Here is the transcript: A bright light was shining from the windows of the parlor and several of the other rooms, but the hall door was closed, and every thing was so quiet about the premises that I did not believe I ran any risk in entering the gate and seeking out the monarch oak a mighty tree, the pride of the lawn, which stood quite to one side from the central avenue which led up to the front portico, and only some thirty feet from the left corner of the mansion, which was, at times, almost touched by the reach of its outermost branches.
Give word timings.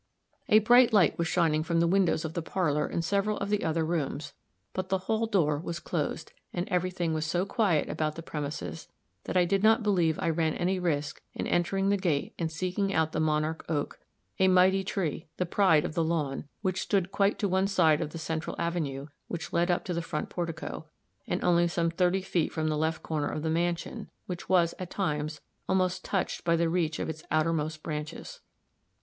A 0.49 0.57
bright 0.57 0.91
light 0.91 1.19
was 1.19 1.27
shining 1.27 1.61
from 1.61 1.79
the 1.79 1.85
windows 1.85 2.25
of 2.25 2.33
the 2.33 2.41
parlor 2.41 2.87
and 2.87 3.05
several 3.05 3.37
of 3.37 3.49
the 3.51 3.63
other 3.63 3.85
rooms, 3.85 4.33
but 4.73 4.89
the 4.89 4.97
hall 4.97 5.27
door 5.27 5.59
was 5.59 5.79
closed, 5.79 6.31
and 6.51 6.67
every 6.69 6.89
thing 6.89 7.13
was 7.13 7.23
so 7.23 7.45
quiet 7.45 7.87
about 7.87 8.15
the 8.15 8.23
premises 8.23 8.87
that 9.25 9.37
I 9.37 9.45
did 9.45 9.61
not 9.61 9.83
believe 9.83 10.17
I 10.19 10.31
ran 10.31 10.55
any 10.55 10.79
risk 10.79 11.21
in 11.35 11.45
entering 11.45 11.89
the 11.89 11.97
gate 11.97 12.33
and 12.39 12.51
seeking 12.51 12.91
out 12.91 13.11
the 13.11 13.19
monarch 13.19 13.63
oak 13.69 13.99
a 14.39 14.47
mighty 14.47 14.83
tree, 14.83 15.27
the 15.37 15.45
pride 15.45 15.85
of 15.85 15.93
the 15.93 16.03
lawn, 16.03 16.45
which 16.63 16.81
stood 16.81 17.11
quite 17.11 17.37
to 17.37 17.47
one 17.47 17.67
side 17.67 17.99
from 17.99 18.07
the 18.07 18.17
central 18.17 18.55
avenue 18.57 19.05
which 19.27 19.53
led 19.53 19.69
up 19.69 19.85
to 19.85 19.93
the 19.93 20.01
front 20.01 20.31
portico, 20.31 20.87
and 21.27 21.43
only 21.43 21.67
some 21.67 21.91
thirty 21.91 22.23
feet 22.23 22.51
from 22.51 22.69
the 22.69 22.75
left 22.75 23.03
corner 23.03 23.27
of 23.29 23.43
the 23.43 23.51
mansion, 23.51 24.09
which 24.25 24.49
was, 24.49 24.73
at 24.79 24.89
times, 24.89 25.41
almost 25.69 26.03
touched 26.03 26.43
by 26.43 26.55
the 26.55 26.69
reach 26.69 26.97
of 26.97 27.07
its 27.07 27.21
outermost 27.29 27.83
branches. 27.83 28.39